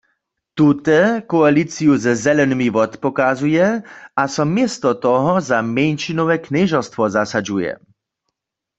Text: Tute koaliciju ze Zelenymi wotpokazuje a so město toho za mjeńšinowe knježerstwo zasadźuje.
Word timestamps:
Tute 0.55 0.97
koaliciju 1.33 1.93
ze 2.05 2.13
Zelenymi 2.23 2.67
wotpokazuje 2.75 3.65
a 4.21 4.23
so 4.33 4.43
město 4.55 4.89
toho 5.05 5.33
za 5.49 5.57
mjeńšinowe 5.75 6.35
knježerstwo 6.45 7.03
zasadźuje. 7.15 7.71